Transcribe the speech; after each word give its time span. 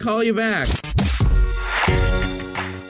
call 0.00 0.24
you 0.24 0.32
back. 0.32 0.66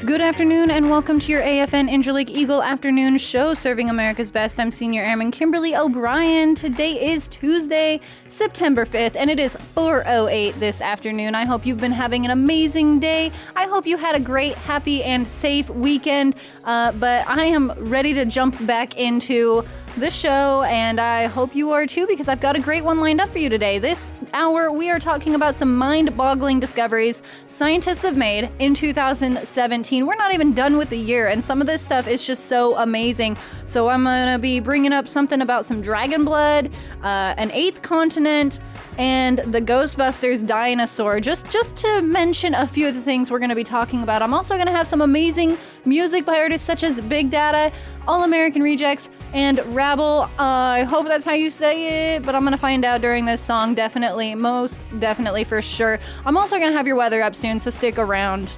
Good 0.07 0.21
afternoon 0.21 0.71
and 0.71 0.89
welcome 0.89 1.21
to 1.21 1.31
your 1.31 1.43
AFN 1.43 1.91
Incirlik 1.91 2.31
Eagle 2.31 2.63
afternoon 2.63 3.19
show 3.19 3.53
serving 3.53 3.91
America's 3.91 4.31
best. 4.31 4.59
I'm 4.59 4.73
Senior 4.73 5.03
Airman 5.03 5.31
Kimberly 5.31 5.77
O'Brien. 5.77 6.55
Today 6.55 7.13
is 7.13 7.29
Tuesday, 7.29 8.01
September 8.29 8.87
5th, 8.87 9.15
and 9.15 9.29
it 9.29 9.39
is 9.39 9.57
4:08 9.57 10.59
this 10.59 10.81
afternoon. 10.81 11.35
I 11.35 11.45
hope 11.45 11.67
you've 11.67 11.79
been 11.79 11.93
having 11.93 12.25
an 12.25 12.31
amazing 12.31 13.01
day. 13.01 13.31
I 13.55 13.67
hope 13.67 13.87
you 13.87 13.97
had 13.97 14.15
a 14.15 14.21
great, 14.21 14.55
happy, 14.55 15.05
and 15.05 15.27
safe 15.27 15.69
weekend. 15.69 16.37
Uh, 16.65 16.93
but 16.93 17.29
I 17.29 17.45
am 17.45 17.73
ready 17.77 18.15
to 18.15 18.25
jump 18.25 18.65
back 18.67 18.97
into 18.97 19.65
the 20.01 20.11
show, 20.11 20.63
and 20.63 20.99
I 20.99 21.27
hope 21.27 21.55
you 21.55 21.73
are 21.73 21.87
too 21.87 22.07
because 22.07 22.27
I've 22.27 22.41
got 22.41 22.57
a 22.57 22.61
great 22.61 22.83
one 22.83 23.01
lined 23.01 23.21
up 23.21 23.29
for 23.29 23.39
you 23.39 23.51
today. 23.51 23.79
This 23.79 24.23
hour, 24.33 24.73
we 24.73 24.89
are 24.89 24.99
talking 24.99 25.35
about 25.35 25.57
some 25.57 25.77
mind 25.77 26.17
boggling 26.17 26.59
discoveries 26.59 27.23
scientists 27.49 28.01
have 28.03 28.17
made 28.17 28.49
in 28.61 28.73
2017. 28.73 30.07
We're 30.07 30.17
not 30.17 30.33
even 30.33 30.55
done 30.55 30.79
with 30.79 30.89
the 30.89 30.97
year, 30.97 31.29
and 31.29 31.45
some 31.45 31.61
of 31.61 31.67
this 31.67 31.83
stuff 31.83 32.09
is 32.09 32.25
just 32.25 32.47
so 32.47 32.79
amazing. 32.79 33.37
So, 33.67 33.89
I'm 33.89 34.03
gonna 34.05 34.39
be 34.39 34.59
bringing 34.59 34.95
up 34.95 35.07
something 35.07 35.43
about 35.43 35.67
some 35.67 35.83
dragon 35.83 36.25
blood, 36.25 36.71
uh, 37.03 37.35
an 37.37 37.51
eighth 37.51 37.83
continent, 37.83 38.59
and 38.97 39.39
the 39.41 39.61
Ghostbusters 39.61 40.47
dinosaur, 40.47 41.21
just 41.21 41.51
just 41.51 41.77
to 41.77 42.01
mention 42.01 42.55
a 42.55 42.67
few 42.67 42.89
of 42.89 42.95
the 42.95 43.03
things 43.03 43.31
we're 43.31 43.39
to 43.51 43.55
be 43.55 43.65
talking 43.65 44.03
about. 44.03 44.23
I'm 44.23 44.33
also 44.33 44.57
to 44.67 44.73
have 44.73 44.89
some 44.89 45.03
amazing 45.03 45.59
music 45.85 46.25
by 46.25 46.39
artists 46.39 46.67
such 46.67 46.85
as 46.85 47.01
Big 47.03 47.29
Data, 47.29 47.71
All 48.09 48.25
American 48.25 48.63
Rejects, 48.63 49.11
and 49.33 49.59
Wrabel. 49.75 50.29
Uh, 50.39 50.43
I 50.43 50.85
hope 50.85 51.07
that's 51.07 51.25
how 51.25 51.33
you 51.33 51.51
say 51.51 52.15
it, 52.17 52.23
but 52.23 52.35
I'm 52.35 52.43
to 52.53 52.59
find 52.59 52.85
out 52.85 53.01
during 53.01 53.25
this 53.25 53.41
song, 53.41 53.75
definitely, 53.75 54.35
most 54.35 54.83
definitely 54.99 55.45
for 55.45 55.63
sure. 55.63 55.99
I'm 56.25 56.37
also 56.37 56.59
to 56.73 56.77
have 56.77 56.87
your 56.87 56.97
weather 56.97 57.23
up 57.23 57.37
soon, 57.37 57.61
so 57.61 57.71
stick 57.71 57.99
around. 57.99 58.49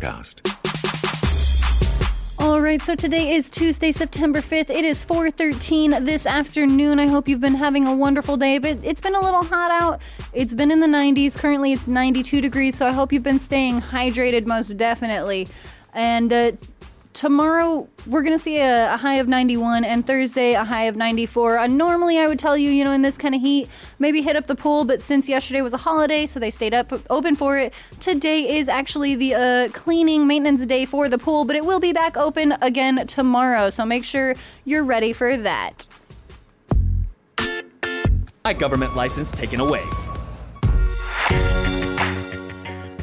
Cast. 0.00 0.42
All 2.44 2.60
right, 2.60 2.82
so 2.82 2.94
today 2.94 3.34
is 3.34 3.48
Tuesday, 3.48 3.90
September 3.90 4.42
5th. 4.42 4.68
It 4.68 4.84
is 4.84 5.00
4:13 5.00 6.04
this 6.04 6.26
afternoon. 6.26 6.98
I 6.98 7.08
hope 7.08 7.26
you've 7.26 7.40
been 7.40 7.54
having 7.54 7.86
a 7.86 7.96
wonderful 7.96 8.36
day. 8.36 8.58
But 8.58 8.84
it's 8.84 9.00
been 9.00 9.14
a 9.14 9.20
little 9.20 9.42
hot 9.42 9.70
out. 9.70 10.02
It's 10.34 10.52
been 10.52 10.70
in 10.70 10.80
the 10.80 10.86
90s. 10.86 11.38
Currently, 11.38 11.72
it's 11.72 11.86
92 11.86 12.42
degrees, 12.42 12.76
so 12.76 12.86
I 12.86 12.92
hope 12.92 13.14
you've 13.14 13.22
been 13.22 13.38
staying 13.38 13.80
hydrated 13.80 14.46
most 14.46 14.76
definitely. 14.76 15.48
And 15.94 16.32
uh, 16.32 16.52
tomorrow 17.14 17.88
we're 18.08 18.22
going 18.22 18.36
to 18.36 18.42
see 18.42 18.58
a, 18.58 18.92
a, 18.92 18.96
high 18.96 19.14
of 19.14 19.28
91 19.28 19.84
and 19.84 20.04
thursday 20.04 20.54
a 20.54 20.64
high 20.64 20.82
of 20.84 20.96
94 20.96 21.58
uh, 21.58 21.66
normally 21.68 22.18
i 22.18 22.26
would 22.26 22.40
tell 22.40 22.58
you 22.58 22.70
you 22.70 22.84
know 22.84 22.90
in 22.90 23.02
this 23.02 23.16
kind 23.16 23.36
of 23.36 23.40
heat 23.40 23.68
maybe 24.00 24.20
hit 24.20 24.34
up 24.34 24.48
the 24.48 24.54
pool 24.56 24.84
but 24.84 25.00
since 25.00 25.28
yesterday 25.28 25.62
was 25.62 25.72
a 25.72 25.76
holiday 25.78 26.26
so 26.26 26.40
they 26.40 26.50
stayed 26.50 26.74
up 26.74 26.92
open 27.10 27.36
for 27.36 27.58
it. 27.58 27.72
Today 28.00 28.58
is 28.58 28.68
actually 28.68 29.14
the 29.14 29.34
uh, 29.34 29.68
cleaning 29.72 30.26
maintenance 30.26 30.66
day 30.66 30.84
for 30.84 31.08
the 31.08 31.18
pool 31.18 31.44
but 31.44 31.54
it 31.54 31.64
will 31.64 31.80
be 31.80 31.92
back 31.92 32.16
open 32.16 32.52
again 32.60 33.06
tomorrow 33.06 33.70
so 33.70 33.84
make 33.84 34.04
sure 34.04 34.34
you're 34.64 34.84
ready 34.84 35.12
for 35.12 35.36
that. 35.36 35.86
My 38.44 38.52
government 38.52 38.96
license 38.96 39.30
taken 39.30 39.60
away. 39.60 39.82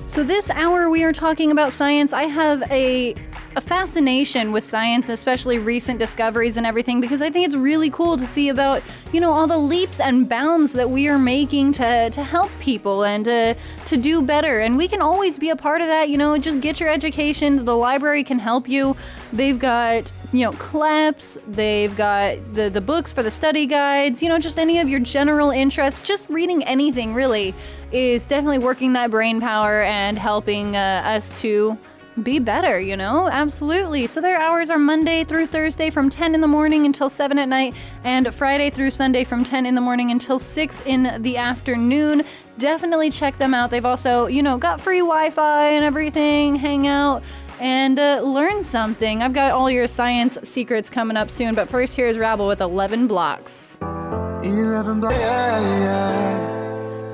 So 0.07 0.23
this 0.23 0.49
hour 0.49 0.89
we 0.89 1.03
are 1.05 1.13
talking 1.13 1.51
about 1.51 1.71
science. 1.71 2.11
I 2.11 2.23
have 2.23 2.69
a 2.69 3.15
a 3.55 3.61
fascination 3.61 4.51
with 4.51 4.63
science, 4.63 5.09
especially 5.09 5.59
recent 5.59 5.99
discoveries 5.99 6.55
and 6.57 6.65
everything, 6.65 7.01
because 7.01 7.21
I 7.21 7.29
think 7.29 7.45
it's 7.45 7.55
really 7.55 7.89
cool 7.89 8.15
to 8.17 8.25
see 8.25 8.49
about, 8.49 8.81
you 9.11 9.19
know, 9.19 9.31
all 9.31 9.47
the 9.47 9.57
leaps 9.57 9.99
and 9.99 10.27
bounds 10.27 10.71
that 10.73 10.89
we 10.89 11.09
are 11.09 11.19
making 11.19 11.73
to, 11.73 12.09
to 12.11 12.23
help 12.23 12.49
people 12.59 13.03
and 13.03 13.25
to, 13.25 13.55
to 13.87 13.97
do 13.97 14.21
better. 14.21 14.59
And 14.59 14.77
we 14.77 14.87
can 14.87 15.01
always 15.01 15.37
be 15.37 15.49
a 15.49 15.55
part 15.55 15.81
of 15.81 15.87
that, 15.87 16.09
you 16.09 16.17
know, 16.17 16.37
just 16.37 16.61
get 16.61 16.79
your 16.79 16.89
education. 16.89 17.65
The 17.65 17.75
library 17.75 18.23
can 18.23 18.39
help 18.39 18.69
you. 18.69 18.95
They've 19.33 19.59
got, 19.59 20.09
you 20.31 20.45
know, 20.45 20.53
CLEPS, 20.53 21.37
they've 21.47 21.95
got 21.97 22.37
the, 22.53 22.69
the 22.69 22.79
books 22.79 23.11
for 23.11 23.21
the 23.21 23.31
study 23.31 23.65
guides, 23.65 24.23
you 24.23 24.29
know, 24.29 24.39
just 24.39 24.57
any 24.57 24.79
of 24.79 24.87
your 24.87 25.01
general 25.01 25.51
interests, 25.51 26.01
just 26.01 26.29
reading 26.29 26.63
anything 26.63 27.13
really 27.13 27.53
is 27.91 28.25
definitely 28.25 28.59
working 28.59 28.93
that 28.93 29.11
brain 29.11 29.41
power 29.41 29.81
and 29.83 30.17
helping 30.17 30.77
uh, 30.77 31.03
us 31.05 31.41
to 31.41 31.77
be 32.21 32.39
better, 32.39 32.79
you 32.79 32.97
know? 32.97 33.29
Absolutely. 33.29 34.07
So 34.07 34.21
their 34.21 34.39
hours 34.39 34.69
are 34.69 34.77
Monday 34.77 35.23
through 35.23 35.47
Thursday 35.47 35.89
from 35.89 36.09
10 36.09 36.35
in 36.35 36.41
the 36.41 36.47
morning 36.47 36.85
until 36.85 37.09
7 37.09 37.37
at 37.39 37.47
night, 37.47 37.73
and 38.03 38.33
Friday 38.33 38.69
through 38.69 38.91
Sunday 38.91 39.23
from 39.23 39.43
10 39.43 39.65
in 39.65 39.75
the 39.75 39.81
morning 39.81 40.11
until 40.11 40.39
6 40.39 40.85
in 40.85 41.21
the 41.21 41.37
afternoon. 41.37 42.23
Definitely 42.57 43.11
check 43.11 43.37
them 43.37 43.53
out. 43.53 43.71
They've 43.71 43.85
also, 43.85 44.27
you 44.27 44.43
know, 44.43 44.57
got 44.57 44.81
free 44.81 44.99
Wi 44.99 45.29
Fi 45.29 45.69
and 45.69 45.85
everything. 45.85 46.55
Hang 46.55 46.87
out 46.87 47.23
and 47.59 47.99
uh, 47.99 48.21
learn 48.21 48.63
something. 48.63 49.21
I've 49.21 49.33
got 49.33 49.51
all 49.51 49.69
your 49.69 49.87
science 49.87 50.37
secrets 50.43 50.89
coming 50.89 51.15
up 51.15 51.29
soon, 51.29 51.55
but 51.55 51.69
first, 51.69 51.95
here's 51.95 52.17
Wrabel 52.17 52.47
with 52.47 52.59
11 52.59 53.07
blocks. 53.07 53.77
11 53.81 54.99
blocks. 54.99 55.15
Yeah, 55.15 55.59
yeah. 55.59 56.50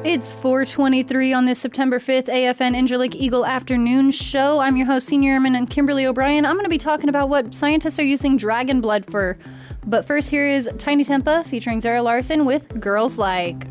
It's 0.07 0.31
423 0.31 1.33
on 1.33 1.43
this 1.43 1.59
September 1.59 1.99
5th 1.99 2.27
AFN 2.27 2.77
Incirlik 2.77 3.13
Eagle 3.13 3.45
afternoon 3.45 4.11
show. 4.11 4.59
I'm 4.59 4.77
your 4.77 4.85
host, 4.85 5.05
Senior 5.07 5.33
Airman 5.33 5.53
and 5.53 5.69
Kimberly 5.69 6.05
O'Brien. 6.05 6.45
I'm 6.45 6.53
going 6.53 6.63
to 6.63 6.69
be 6.69 6.77
talking 6.77 7.09
about 7.09 7.27
what 7.27 7.53
scientists 7.53 7.99
are 7.99 8.05
using 8.05 8.37
dragon 8.37 8.79
blood 8.79 9.05
for. 9.11 9.37
But 9.85 10.05
first, 10.05 10.29
here 10.29 10.47
is 10.47 10.69
Tinie 10.77 11.03
Tempah 11.03 11.45
featuring 11.45 11.81
Zara 11.81 12.01
Larsson 12.01 12.45
with 12.45 12.79
Girls 12.79 13.17
Like. 13.17 13.67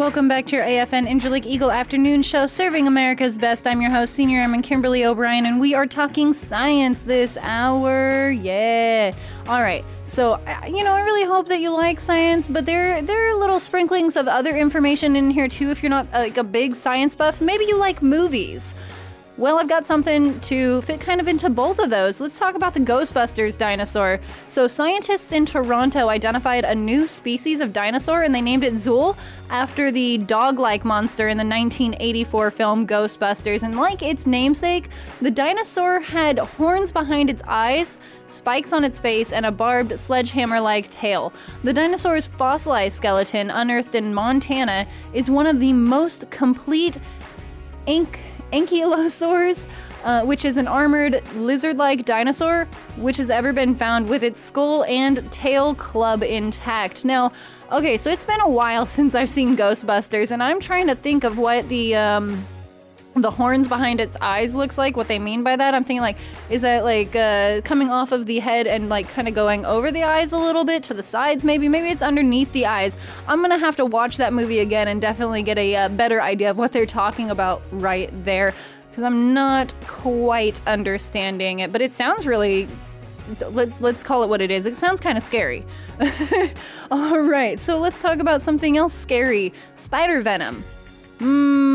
Welcome 0.00 0.28
back 0.28 0.46
to 0.46 0.56
your 0.56 0.64
AFN 0.64 1.06
Incirlik 1.06 1.44
Eagle 1.44 1.70
afternoon 1.70 2.22
show, 2.22 2.46
serving 2.46 2.86
America's 2.86 3.36
best. 3.36 3.66
I'm 3.66 3.82
your 3.82 3.90
host, 3.90 4.14
Senior 4.14 4.40
Airman 4.40 4.62
Kimberly 4.62 5.04
O'Brien, 5.04 5.44
and 5.44 5.60
we 5.60 5.74
are 5.74 5.86
talking 5.86 6.32
science 6.32 7.02
this 7.02 7.36
hour. 7.42 8.30
Yeah. 8.30 9.12
All 9.46 9.60
right. 9.60 9.84
So, 10.06 10.40
you 10.66 10.82
know, 10.84 10.94
I 10.94 11.02
really 11.02 11.26
hope 11.26 11.48
that 11.48 11.60
you 11.60 11.70
like 11.70 12.00
science, 12.00 12.48
but 12.48 12.64
there 12.64 13.02
there 13.02 13.28
are 13.28 13.34
little 13.34 13.60
sprinklings 13.60 14.16
of 14.16 14.26
other 14.26 14.56
information 14.56 15.16
in 15.16 15.30
here 15.30 15.48
too. 15.48 15.70
If 15.70 15.82
you're 15.82 15.90
not 15.90 16.10
like 16.14 16.38
a 16.38 16.44
big 16.44 16.76
science 16.76 17.14
buff, 17.14 17.42
maybe 17.42 17.66
you 17.66 17.76
like 17.76 18.00
movies. 18.00 18.74
Well, 19.40 19.58
I've 19.58 19.70
got 19.70 19.86
something 19.86 20.38
to 20.40 20.82
fit 20.82 21.00
kind 21.00 21.18
of 21.18 21.26
into 21.26 21.48
both 21.48 21.78
of 21.78 21.88
those. 21.88 22.20
Let's 22.20 22.38
talk 22.38 22.56
about 22.56 22.74
the 22.74 22.80
Ghostbusters 22.80 23.56
dinosaur. 23.56 24.20
So, 24.48 24.68
scientists 24.68 25.32
in 25.32 25.46
Toronto 25.46 26.10
identified 26.10 26.66
a 26.66 26.74
new 26.74 27.06
species 27.06 27.62
of 27.62 27.72
dinosaur 27.72 28.22
and 28.22 28.34
they 28.34 28.42
named 28.42 28.64
it 28.64 28.74
Zuul 28.74 29.16
after 29.48 29.90
the 29.90 30.18
dog 30.18 30.58
like 30.58 30.84
monster 30.84 31.26
in 31.26 31.38
the 31.38 31.44
1984 31.44 32.50
film 32.50 32.86
Ghostbusters. 32.86 33.62
And 33.62 33.78
like 33.78 34.02
its 34.02 34.26
namesake, 34.26 34.90
the 35.22 35.30
dinosaur 35.30 36.00
had 36.00 36.38
horns 36.38 36.92
behind 36.92 37.30
its 37.30 37.40
eyes, 37.46 37.96
spikes 38.26 38.74
on 38.74 38.84
its 38.84 38.98
face, 38.98 39.32
and 39.32 39.46
a 39.46 39.50
barbed 39.50 39.98
sledgehammer 39.98 40.60
like 40.60 40.90
tail. 40.90 41.32
The 41.64 41.72
dinosaur's 41.72 42.26
fossilized 42.26 42.94
skeleton, 42.94 43.48
unearthed 43.48 43.94
in 43.94 44.12
Montana, 44.12 44.86
is 45.14 45.30
one 45.30 45.46
of 45.46 45.60
the 45.60 45.72
most 45.72 46.28
complete 46.28 46.98
ink 47.86 48.20
ankylosaurs, 48.52 49.64
uh, 50.04 50.24
which 50.24 50.44
is 50.44 50.56
an 50.56 50.66
armored 50.66 51.22
lizard 51.34 51.76
like 51.76 52.04
dinosaur, 52.04 52.66
which 52.96 53.16
has 53.16 53.30
ever 53.30 53.52
been 53.52 53.74
found 53.74 54.08
with 54.08 54.22
its 54.22 54.40
skull 54.40 54.84
and 54.84 55.30
tail 55.32 55.74
club 55.74 56.22
intact. 56.22 57.04
Now, 57.04 57.32
okay, 57.70 57.96
so 57.96 58.10
it's 58.10 58.24
been 58.24 58.40
a 58.40 58.48
while 58.48 58.86
since 58.98 59.14
I've 59.14 59.30
seen 59.30 59.56
Ghostbusters, 59.56 60.30
and 60.30 60.42
I'm 60.42 60.60
trying 60.60 60.86
to 60.86 60.94
think 60.94 61.24
of 61.24 61.38
what 61.38 61.68
the. 61.68 61.96
Um, 61.96 62.46
the 63.16 63.30
horns 63.30 63.66
behind 63.66 64.00
its 64.00 64.16
eyes 64.20 64.54
looks 64.54 64.78
like 64.78 64.96
what 64.96 65.08
they 65.08 65.18
mean 65.18 65.42
by 65.42 65.56
that 65.56 65.74
i'm 65.74 65.82
thinking 65.82 66.00
like 66.00 66.16
is 66.48 66.62
that 66.62 66.84
like 66.84 67.14
uh, 67.16 67.60
coming 67.62 67.90
off 67.90 68.12
of 68.12 68.26
the 68.26 68.38
head 68.38 68.68
and 68.68 68.88
like 68.88 69.08
kind 69.08 69.26
of 69.26 69.34
going 69.34 69.64
over 69.64 69.90
the 69.90 70.02
eyes 70.02 70.32
a 70.32 70.38
little 70.38 70.64
bit 70.64 70.82
to 70.84 70.94
the 70.94 71.02
sides 71.02 71.44
maybe? 71.44 71.68
Maybe 71.68 71.88
it's 71.88 72.02
underneath 72.02 72.52
the 72.52 72.66
eyes. 72.66 72.96
I'm 73.26 73.40
gonna 73.40 73.58
have 73.58 73.76
to 73.76 73.86
watch 73.86 74.16
that 74.18 74.32
movie 74.32 74.60
again 74.60 74.88
and 74.88 75.00
definitely 75.00 75.42
get 75.42 75.58
a 75.58 75.76
uh, 75.76 75.88
better 75.90 76.22
idea 76.22 76.50
of 76.50 76.58
what 76.58 76.72
they're 76.72 76.86
talking 76.86 77.30
about 77.30 77.62
right 77.72 78.10
there 78.24 78.54
because 78.90 79.04
i'm 79.04 79.32
not 79.32 79.72
quite 79.86 80.60
understanding 80.66 81.60
it 81.60 81.70
but 81.70 81.80
it 81.80 81.92
sounds 81.92 82.26
really 82.26 82.68
let's 83.50 83.80
let's 83.80 84.02
call 84.02 84.24
it 84.24 84.28
what 84.28 84.40
it 84.40 84.50
is. 84.50 84.66
It 84.66 84.74
sounds 84.74 85.00
kind 85.00 85.16
of 85.16 85.22
scary. 85.22 85.64
All 86.90 87.20
right 87.20 87.58
so 87.58 87.78
let's 87.78 88.00
talk 88.00 88.18
about 88.18 88.42
something 88.42 88.76
else 88.76 88.94
scary. 88.94 89.52
Spider 89.76 90.20
venom. 90.22 90.64
Mmm, 91.18 91.69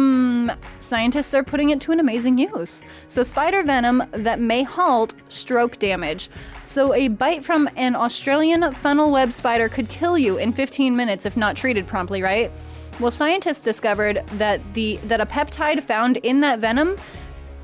Um, 0.49 0.57
scientists 0.79 1.33
are 1.33 1.43
putting 1.43 1.71
it 1.71 1.81
to 1.81 1.91
an 1.91 1.99
amazing 1.99 2.37
use. 2.37 2.83
So, 3.07 3.23
spider 3.23 3.63
venom 3.63 4.03
that 4.11 4.39
may 4.39 4.63
halt 4.63 5.15
stroke 5.27 5.79
damage. 5.79 6.29
So, 6.65 6.93
a 6.93 7.07
bite 7.07 7.43
from 7.43 7.69
an 7.75 7.95
Australian 7.95 8.71
funnel 8.71 9.11
web 9.11 9.31
spider 9.33 9.69
could 9.69 9.89
kill 9.89 10.17
you 10.17 10.37
in 10.37 10.53
15 10.53 10.95
minutes 10.95 11.25
if 11.25 11.37
not 11.37 11.55
treated 11.55 11.87
promptly, 11.87 12.21
right? 12.21 12.51
Well, 12.99 13.11
scientists 13.11 13.59
discovered 13.59 14.23
that 14.33 14.61
the 14.73 14.97
that 15.03 15.21
a 15.21 15.25
peptide 15.25 15.83
found 15.83 16.17
in 16.17 16.41
that 16.41 16.59
venom 16.59 16.95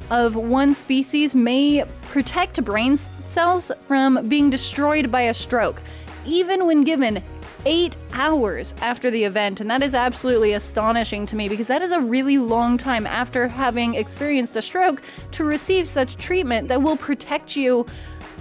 of 0.10 0.36
one 0.36 0.76
species 0.76 1.34
may 1.34 1.86
protect 2.04 2.64
brain 2.66 2.98
cells 2.98 3.72
from 3.88 4.28
being 4.28 4.50
destroyed 4.50 5.10
by 5.10 5.22
a 5.22 5.34
stroke, 5.34 5.82
even 6.26 6.66
when 6.66 6.84
given 6.84 7.24
eight 7.66 7.98
hours 8.14 8.74
after 8.82 9.12
the 9.12 9.24
event. 9.24 9.62
And 9.62 9.70
that 9.70 9.84
is 9.84 9.94
absolutely 9.94 10.54
astonishing 10.54 11.26
to 11.28 11.36
me 11.36 11.48
because 11.48 11.68
that 11.68 11.82
is 11.82 11.92
a 11.92 12.00
really 12.00 12.38
long 12.38 12.78
time 12.78 13.06
after 13.06 13.48
having 13.48 13.96
experienced 13.96 14.56
a 14.56 14.62
stroke 14.62 15.02
to 15.32 15.44
receive 15.44 15.88
such 15.88 16.18
treatment 16.18 16.68
that 16.68 16.82
will 16.82 16.98
protect 16.98 17.56
you 17.56 17.86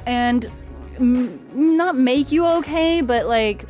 and 0.07 0.51
m- 0.99 1.41
not 1.55 1.97
make 1.97 2.33
you 2.33 2.47
okay, 2.47 3.01
but 3.01 3.27
like, 3.27 3.65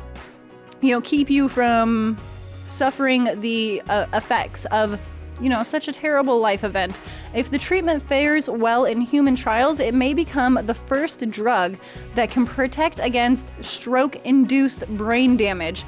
you 0.81 0.91
know, 0.91 1.01
keep 1.01 1.29
you 1.29 1.47
from 1.47 2.17
suffering 2.65 3.41
the 3.41 3.81
uh, 3.89 4.05
effects 4.13 4.65
of 4.65 4.99
you 5.41 5.49
know, 5.49 5.63
such 5.63 5.87
a 5.87 5.93
terrible 5.93 6.39
life 6.39 6.63
event. 6.63 6.99
If 7.33 7.49
the 7.49 7.57
treatment 7.57 8.01
fares 8.03 8.49
well 8.49 8.85
in 8.85 9.01
human 9.01 9.35
trials, 9.35 9.79
it 9.79 9.93
may 9.93 10.13
become 10.13 10.59
the 10.63 10.73
first 10.73 11.29
drug 11.31 11.77
that 12.15 12.29
can 12.29 12.45
protect 12.45 12.99
against 12.99 13.51
stroke 13.61 14.23
induced 14.25 14.87
brain 14.97 15.37
damage. 15.37 15.83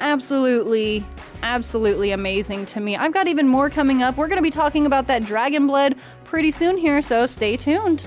Absolutely, 0.00 1.04
absolutely 1.42 2.12
amazing 2.12 2.66
to 2.66 2.80
me. 2.80 2.96
I've 2.96 3.12
got 3.12 3.26
even 3.26 3.48
more 3.48 3.68
coming 3.68 4.02
up. 4.02 4.16
We're 4.16 4.28
going 4.28 4.38
to 4.38 4.42
be 4.42 4.50
talking 4.50 4.86
about 4.86 5.08
that 5.08 5.24
dragon 5.24 5.66
blood 5.66 5.96
pretty 6.24 6.50
soon 6.50 6.78
here, 6.78 7.02
so 7.02 7.26
stay 7.26 7.56
tuned. 7.56 8.06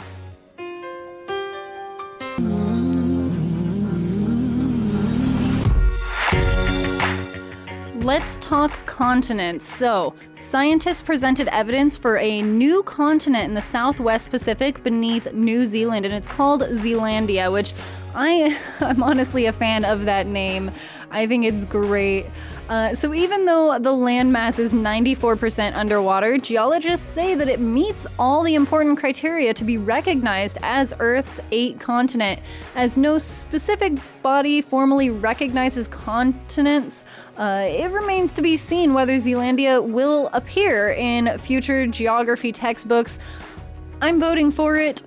Let's 8.11 8.35
talk 8.41 8.71
continents. 8.85 9.65
So, 9.65 10.13
scientists 10.35 10.99
presented 10.99 11.47
evidence 11.47 11.95
for 11.95 12.17
a 12.17 12.41
new 12.41 12.83
continent 12.83 13.45
in 13.45 13.53
the 13.53 13.61
southwest 13.61 14.29
Pacific 14.29 14.83
beneath 14.83 15.31
New 15.31 15.65
Zealand, 15.65 16.05
and 16.05 16.13
it's 16.13 16.27
called 16.27 16.61
Zealandia, 16.61 17.49
which 17.53 17.73
I 18.13 18.59
am 18.81 19.01
honestly 19.01 19.45
a 19.45 19.53
fan 19.53 19.85
of 19.85 20.03
that 20.03 20.27
name. 20.27 20.71
I 21.09 21.25
think 21.25 21.45
it's 21.45 21.63
great. 21.63 22.25
Uh, 22.71 22.95
so, 22.95 23.13
even 23.13 23.43
though 23.43 23.77
the 23.79 23.91
landmass 23.91 24.57
is 24.57 24.71
94% 24.71 25.75
underwater, 25.75 26.37
geologists 26.37 27.05
say 27.05 27.35
that 27.35 27.49
it 27.49 27.59
meets 27.59 28.07
all 28.17 28.43
the 28.43 28.55
important 28.55 28.97
criteria 28.97 29.53
to 29.53 29.65
be 29.65 29.77
recognized 29.77 30.57
as 30.63 30.93
Earth's 30.99 31.41
eighth 31.51 31.81
continent, 31.81 32.39
as 32.75 32.95
no 32.95 33.17
specific 33.17 33.91
body 34.21 34.61
formally 34.61 35.09
recognizes 35.09 35.89
continents. 35.89 37.03
Uh, 37.37 37.65
it 37.67 37.91
remains 37.91 38.31
to 38.31 38.41
be 38.41 38.55
seen 38.55 38.93
whether 38.93 39.17
Zealandia 39.17 39.85
will 39.85 40.29
appear 40.31 40.93
in 40.93 41.37
future 41.39 41.85
geography 41.87 42.53
textbooks. 42.53 43.19
I'm 44.01 44.17
voting 44.17 44.49
for 44.49 44.77
it. 44.77 45.03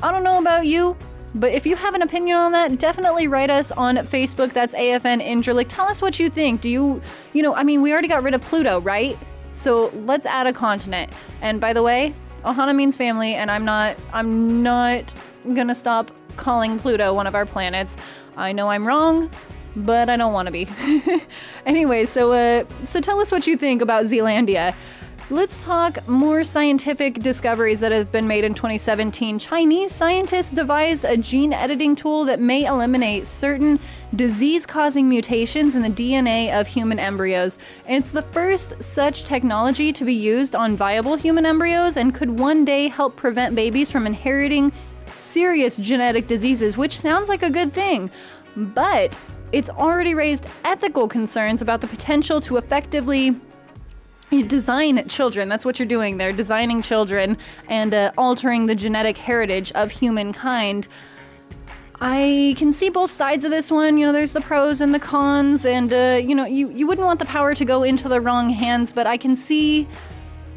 I 0.00 0.12
don't 0.12 0.22
know 0.22 0.38
about 0.38 0.66
you, 0.66 0.96
but 1.34 1.52
if 1.52 1.66
you 1.66 1.74
have 1.76 1.94
an 1.94 2.02
opinion 2.02 2.36
on 2.36 2.52
that, 2.52 2.78
definitely 2.78 3.26
write 3.26 3.50
us 3.50 3.72
on 3.72 3.96
Facebook. 3.96 4.52
That's 4.52 4.74
AFN 4.74 5.24
Incirlik. 5.24 5.66
Tell 5.68 5.86
us 5.86 6.00
what 6.00 6.20
you 6.20 6.30
think. 6.30 6.60
Do 6.60 6.68
you, 6.68 7.02
you 7.32 7.42
know, 7.42 7.54
I 7.54 7.64
mean, 7.64 7.82
we 7.82 7.92
already 7.92 8.08
got 8.08 8.22
rid 8.22 8.34
of 8.34 8.40
Pluto, 8.42 8.80
right? 8.80 9.18
So 9.52 9.88
let's 10.04 10.26
add 10.26 10.46
a 10.46 10.52
continent. 10.52 11.12
And 11.40 11.60
by 11.60 11.72
the 11.72 11.82
way, 11.82 12.14
Ohana 12.44 12.74
means 12.74 12.96
family, 12.96 13.34
and 13.34 13.50
I'm 13.50 13.64
not, 13.64 13.96
I'm 14.12 14.62
not 14.62 15.12
gonna 15.44 15.74
stop 15.74 16.10
calling 16.36 16.78
Pluto 16.78 17.14
one 17.14 17.26
of 17.26 17.34
our 17.34 17.46
planets. 17.46 17.96
I 18.36 18.52
know 18.52 18.68
I'm 18.68 18.86
wrong, 18.86 19.30
but 19.76 20.08
I 20.08 20.16
don't 20.16 20.32
want 20.32 20.46
to 20.46 20.52
be. 20.52 20.68
anyway, 21.66 22.06
so 22.06 22.32
uh, 22.32 22.64
so 22.86 23.00
tell 23.00 23.20
us 23.20 23.32
what 23.32 23.46
you 23.46 23.56
think 23.56 23.82
about 23.82 24.04
Zealandia. 24.04 24.74
Let's 25.30 25.64
talk 25.64 26.06
more 26.06 26.44
scientific 26.44 27.20
discoveries 27.20 27.80
that 27.80 27.92
have 27.92 28.12
been 28.12 28.28
made 28.28 28.44
in 28.44 28.52
2017. 28.52 29.38
Chinese 29.38 29.90
scientists 29.90 30.50
devised 30.50 31.06
a 31.06 31.16
gene 31.16 31.54
editing 31.54 31.96
tool 31.96 32.26
that 32.26 32.40
may 32.40 32.66
eliminate 32.66 33.26
certain 33.26 33.80
disease 34.14 34.66
causing 34.66 35.08
mutations 35.08 35.76
in 35.76 35.82
the 35.82 35.88
DNA 35.88 36.52
of 36.52 36.66
human 36.66 36.98
embryos. 36.98 37.58
And 37.86 38.04
it's 38.04 38.12
the 38.12 38.20
first 38.20 38.82
such 38.82 39.24
technology 39.24 39.94
to 39.94 40.04
be 40.04 40.12
used 40.12 40.54
on 40.54 40.76
viable 40.76 41.16
human 41.16 41.46
embryos 41.46 41.96
and 41.96 42.14
could 42.14 42.38
one 42.38 42.66
day 42.66 42.88
help 42.88 43.16
prevent 43.16 43.54
babies 43.54 43.90
from 43.90 44.06
inheriting 44.06 44.72
serious 45.16 45.78
genetic 45.78 46.26
diseases, 46.26 46.76
which 46.76 47.00
sounds 47.00 47.30
like 47.30 47.42
a 47.42 47.48
good 47.48 47.72
thing. 47.72 48.10
But 48.56 49.18
it's 49.52 49.70
already 49.70 50.14
raised 50.14 50.46
ethical 50.64 51.08
concerns 51.08 51.62
about 51.62 51.80
the 51.80 51.86
potential 51.86 52.42
to 52.42 52.58
effectively 52.58 53.40
design 54.30 55.06
children. 55.08 55.48
That's 55.48 55.64
what 55.64 55.78
you're 55.78 55.88
doing 55.88 56.18
there, 56.18 56.32
designing 56.32 56.82
children 56.82 57.36
and 57.68 57.94
uh, 57.94 58.12
altering 58.18 58.66
the 58.66 58.74
genetic 58.74 59.16
heritage 59.16 59.72
of 59.72 59.90
humankind. 59.90 60.88
I 62.00 62.54
can 62.58 62.72
see 62.72 62.90
both 62.90 63.10
sides 63.10 63.44
of 63.44 63.50
this 63.50 63.70
one. 63.70 63.98
You 63.98 64.06
know, 64.06 64.12
there's 64.12 64.32
the 64.32 64.40
pros 64.40 64.80
and 64.80 64.92
the 64.92 64.98
cons, 64.98 65.64
and 65.64 65.92
uh, 65.92 66.20
you 66.22 66.34
know, 66.34 66.44
you 66.44 66.68
you 66.70 66.86
wouldn't 66.86 67.06
want 67.06 67.18
the 67.18 67.26
power 67.26 67.54
to 67.54 67.64
go 67.64 67.82
into 67.82 68.08
the 68.08 68.20
wrong 68.20 68.50
hands, 68.50 68.92
but 68.92 69.06
I 69.06 69.16
can 69.16 69.36
see. 69.36 69.88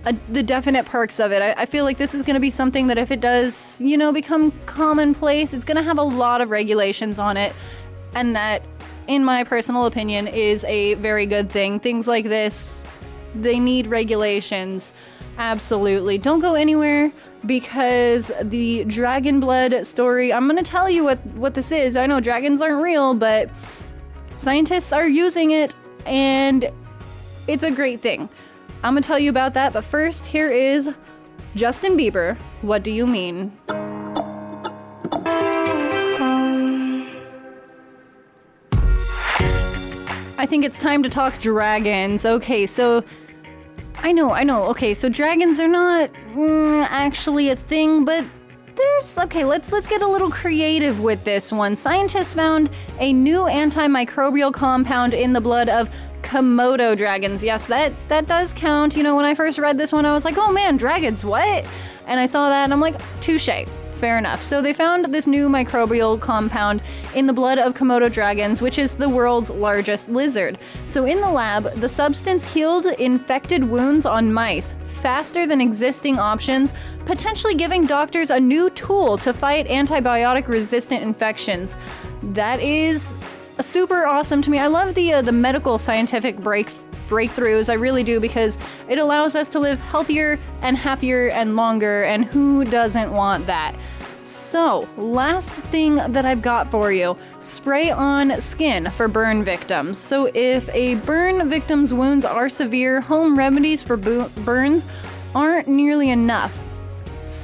Uh, 0.06 0.14
the 0.30 0.44
definite 0.44 0.86
perks 0.86 1.20
of 1.20 1.34
it. 1.34 1.42
I, 1.42 1.64
I 1.64 1.66
feel 1.66 1.84
like 1.84 1.98
this 1.98 2.16
is 2.16 2.24
going 2.24 2.36
to 2.36 2.40
be 2.40 2.52
something 2.52 2.88
that 2.88 2.98
if 2.98 3.12
it 3.12 3.20
does, 3.20 3.82
you 3.82 3.98
know, 3.98 4.14
become 4.14 4.54
commonplace, 4.66 5.54
it's 5.54 5.66
going 5.66 5.76
to 5.76 5.84
have 5.84 5.98
a 5.98 6.04
lot 6.04 6.40
of 6.40 6.50
regulations 6.50 7.20
on 7.20 7.36
it, 7.36 7.52
and 8.14 8.34
that 8.34 8.62
in 9.08 9.24
my 9.24 9.44
personal 9.44 9.86
opinion, 9.86 10.28
is 10.28 10.64
a 10.66 10.96
very 10.96 11.26
good 11.26 11.50
thing. 11.50 11.80
Things 11.80 12.08
like 12.08 12.26
this, 12.26 12.80
they 13.36 13.60
need 13.60 13.88
regulations. 13.88 14.94
Absolutely. 15.38 16.18
Don't 16.18 16.40
go 16.40 16.56
anywhere 16.56 17.12
because 17.46 18.32
the 18.42 18.84
dragon 18.86 19.40
blood 19.40 19.86
story, 19.86 20.34
I'm 20.34 20.48
going 20.48 20.64
to 20.64 20.70
tell 20.70 20.90
you 20.90 21.04
what, 21.04 21.24
what 21.28 21.54
this 21.54 21.72
is. 21.72 21.96
I 21.96 22.06
know 22.08 22.20
dragons 22.20 22.62
aren't 22.62 22.82
real, 22.82 23.14
but 23.14 23.50
scientists 24.38 24.92
are 24.92 25.08
using 25.08 25.52
it 25.52 25.74
and 26.06 26.70
it's 27.48 27.64
a 27.64 27.72
great 27.72 28.02
thing. 28.02 28.30
I'm 28.84 28.94
going 28.94 29.04
to 29.04 29.08
tell 29.08 29.20
you 29.20 29.30
about 29.30 29.54
that, 29.56 29.74
but 29.74 29.84
first, 29.84 30.26
here 30.26 30.52
is 30.52 30.90
Justin 31.56 31.98
Bieber. 31.98 32.38
What 32.62 32.84
do 32.84 32.92
you 32.92 33.08
mean? 33.08 33.52
I 40.38 40.46
think 40.46 40.64
it's 40.64 40.78
time 40.78 41.02
to 41.04 41.10
talk 41.10 41.40
dragons. 41.40 42.26
Okay, 42.26 42.66
so 42.66 43.04
I 44.00 44.12
know, 44.12 44.32
I 44.32 44.44
know. 44.44 44.66
Okay, 44.66 44.94
so 44.94 45.10
dragons 45.10 45.60
are 45.60 45.68
not 45.68 46.12
mm, 46.34 46.86
actually 46.90 47.50
a 47.50 47.56
thing, 47.56 48.06
but 48.06 48.24
there's 48.76 49.18
okay. 49.18 49.44
Let's 49.44 49.72
let's 49.72 49.88
get 49.88 50.04
a 50.04 50.08
little 50.08 50.30
creative 50.30 51.00
with 51.02 51.24
this 51.24 51.52
one. 51.52 51.76
Scientists 51.76 52.34
found 52.34 52.70
a 53.00 53.12
new 53.12 53.42
antimicrobial 53.42 54.54
compound 54.54 55.16
in 55.16 55.34
the 55.34 55.42
blood 55.42 55.70
of 55.70 55.90
Komodo 56.22 56.96
dragons. 56.96 57.44
Yes, 57.44 57.66
that 57.66 57.92
that 58.08 58.28
does 58.28 58.54
count. 58.54 58.96
You 58.96 59.02
know, 59.02 59.16
when 59.16 59.26
I 59.26 59.34
first 59.34 59.58
read 59.58 59.80
this 59.80 59.92
one, 59.92 60.06
I 60.06 60.14
was 60.14 60.26
like, 60.26 60.38
oh 60.38 60.52
man, 60.52 60.78
dragons, 60.78 61.24
what? 61.24 61.68
And 62.06 62.20
I 62.20 62.28
saw 62.28 62.50
that, 62.50 62.64
and 62.66 62.72
I'm 62.72 62.80
like, 62.80 63.00
touche. 63.22 63.50
Fair 64.00 64.20
enough. 64.20 64.44
So 64.44 64.62
they 64.62 64.74
found 64.74 65.06
this 65.06 65.26
new 65.26 65.50
microbial 65.50 66.20
compound 66.20 66.84
in 67.16 67.26
the 67.26 67.34
blood 67.34 67.58
of 67.58 67.74
Komodo 67.74 68.12
dragons, 68.12 68.62
which 68.62 68.78
is 68.78 68.94
the 68.94 69.10
world's 69.10 69.50
largest 69.50 70.08
lizard. 70.08 70.60
So 70.86 71.06
in 71.06 71.20
the 71.20 71.32
lab, 71.32 71.64
the 71.74 71.90
substance 71.90 72.46
healed 72.46 72.86
infected 72.86 73.64
wounds 73.64 74.06
on 74.06 74.32
mice 74.32 74.76
faster 75.02 75.48
than 75.48 75.62
existing 75.62 76.20
options, 76.20 76.76
potentially 77.06 77.56
giving 77.56 77.88
doctors 77.88 78.30
a 78.30 78.40
new 78.40 78.70
tool 78.72 79.18
to 79.18 79.34
fight 79.34 79.68
antibiotic 79.68 80.48
resistant 80.48 81.02
infections. 81.02 81.76
That 82.22 82.60
is 82.60 83.16
super 83.60 84.06
awesome 84.06 84.44
to 84.44 84.52
me. 84.52 84.60
I 84.60 84.68
love 84.68 84.94
the 84.94 85.14
uh, 85.14 85.22
the 85.24 85.32
medical 85.32 85.80
scientific 85.80 86.38
break 86.38 86.70
breakthroughs. 87.08 87.70
I 87.70 87.74
really 87.74 88.04
do 88.04 88.20
because 88.20 88.58
it 88.90 89.00
allows 89.00 89.36
us 89.36 89.48
to 89.50 89.60
live 89.60 89.80
healthier 89.80 90.40
and 90.62 90.78
happier 90.78 91.30
and 91.30 91.56
longer, 91.56 92.04
and 92.04 92.26
who 92.26 92.64
doesn't 92.66 93.12
want 93.12 93.46
that? 93.48 93.76
So, 94.22 94.88
last 94.98 95.52
thing 95.52 95.96
that 95.96 96.26
I've 96.26 96.42
got 96.42 96.72
for 96.72 96.92
you 96.92 97.18
spray 97.42 97.92
on 97.92 98.40
skin 98.42 98.90
for 98.92 99.08
burn 99.08 99.44
victims. 99.44 99.98
So, 99.98 100.30
if 100.34 100.70
a 100.70 100.96
burn 100.96 101.50
victim's 101.50 101.94
wounds 101.94 102.26
are 102.26 102.50
severe, 102.50 103.02
home 103.02 103.38
remedies 103.38 103.82
for 103.82 103.98
bo- 103.98 104.30
burns 104.46 104.86
aren't 105.36 105.68
nearly 105.68 106.10
enough. 106.10 106.58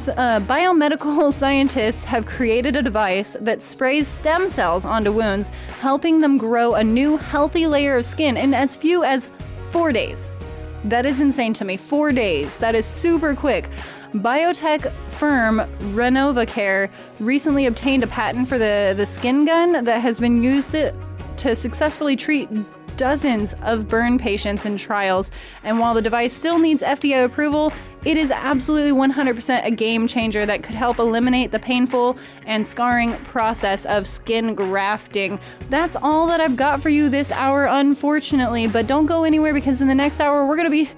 Uh, 0.07 0.39
biomedical 0.41 1.31
scientists 1.41 2.03
have 2.03 2.25
created 2.25 2.75
a 2.75 2.81
device 2.81 3.35
that 3.39 3.61
sprays 3.61 4.07
stem 4.07 4.49
cells 4.49 4.85
onto 4.85 5.11
wounds, 5.11 5.49
helping 5.79 6.19
them 6.19 6.37
grow 6.37 6.75
a 6.75 6.83
new 6.83 7.17
healthy 7.17 7.67
layer 7.67 7.97
of 7.97 8.05
skin 8.05 8.37
in 8.37 8.53
as 8.53 8.75
few 8.75 9.03
as 9.03 9.29
Four 9.73 9.91
days. 9.91 10.31
That 10.83 11.03
is 11.03 11.19
insane 11.19 11.55
to 11.55 11.65
me. 11.65 11.77
Four 11.77 12.11
days. 12.11 12.57
That 12.57 12.75
is 12.75 12.85
super 12.85 13.33
quick. 13.33 13.67
Biotech 14.13 14.93
firm 15.09 15.61
Renovacare 15.95 16.91
recently 17.19 17.65
obtained 17.65 18.03
a 18.03 18.07
patent 18.07 18.47
for 18.47 18.59
the, 18.59 18.93
the 18.95 19.07
skin 19.07 19.45
gun 19.45 19.83
that 19.83 19.99
has 19.99 20.19
been 20.19 20.43
used 20.43 20.73
to, 20.73 20.93
to 21.37 21.55
successfully 21.55 22.15
treat 22.15 22.49
dozens 22.97 23.53
of 23.61 23.87
burn 23.87 24.17
patients 24.17 24.65
in 24.65 24.77
trials. 24.77 25.31
And 25.63 25.79
while 25.79 25.93
the 25.93 26.01
device 26.01 26.33
still 26.33 26.59
needs 26.59 26.81
FDA 26.81 27.25
approval, 27.25 27.71
it 28.05 28.17
is 28.17 28.31
absolutely 28.31 28.91
100% 28.91 29.65
a 29.65 29.71
game 29.71 30.07
changer 30.07 30.45
that 30.45 30.61
could 30.61 30.75
help 30.75 30.99
eliminate 30.99 31.51
the 31.51 31.59
painful 31.59 32.17
and 32.45 32.67
scarring 32.67 33.13
process 33.25 33.85
of 33.85 34.07
skin 34.07 34.55
grafting. 34.55 35.39
That's 35.69 35.95
all 35.95 36.27
that 36.27 36.41
I've 36.41 36.57
got 36.57 36.81
for 36.81 36.89
you 36.89 37.09
this 37.09 37.31
hour, 37.31 37.65
unfortunately. 37.65 38.67
But 38.67 38.87
don't 38.87 39.05
go 39.05 39.23
anywhere 39.23 39.53
because 39.53 39.81
in 39.81 39.87
the 39.87 39.95
next 39.95 40.19
hour, 40.19 40.45
we're 40.45 40.57
going 40.57 40.69
to 40.69 40.71
be 40.71 40.91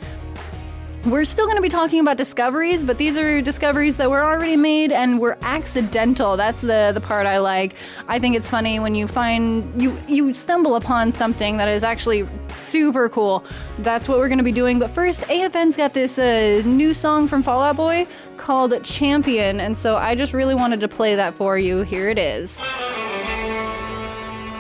we're 1.06 1.26
still 1.26 1.46
going 1.46 1.58
to 1.58 1.62
be 1.62 1.70
talking 1.70 2.00
about 2.00 2.18
discoveries, 2.18 2.84
but 2.84 2.98
these 2.98 3.18
are 3.18 3.42
discoveries 3.42 3.96
that 3.98 4.10
were 4.10 4.24
already 4.24 4.56
made 4.56 4.92
and 4.92 5.20
were 5.20 5.38
accidental. 5.42 6.36
That's 6.36 6.62
the 6.62 6.92
the 6.94 7.02
part 7.02 7.28
I 7.28 7.38
like. 7.38 7.76
I 8.08 8.18
think 8.20 8.36
it's 8.36 8.50
funny 8.50 8.80
when 8.80 8.96
you 8.96 9.08
find 9.08 9.82
you 9.82 9.98
you 10.08 10.34
stumble 10.34 10.76
upon 10.76 11.12
something 11.12 11.58
that 11.58 11.68
is 11.68 11.84
actually 11.84 12.28
super 12.48 13.08
cool. 13.10 13.46
That's 13.80 14.08
what 14.08 14.18
we're 14.18 14.30
going 14.30 14.40
to 14.40 14.44
be 14.44 14.52
doing. 14.52 14.80
But 14.80 14.90
first, 14.90 15.22
AFN's 15.24 15.78
got 15.78 15.94
this 15.94 16.18
uh, 16.18 16.64
new 16.66 16.94
song 16.94 17.28
from 17.28 17.44
Fall 17.44 17.62
Out 17.62 17.78
Boy 17.78 18.08
called 18.38 18.84
Champion, 18.84 19.60
and 19.60 19.78
so 19.78 19.98
I 19.98 20.16
just 20.16 20.34
really 20.34 20.56
wanted 20.56 20.80
to 20.80 20.88
play 20.88 21.16
that 21.16 21.34
for 21.34 21.58
you. 21.58 21.82
Here 21.82 22.10
it 22.10 22.18
is. 22.18 22.64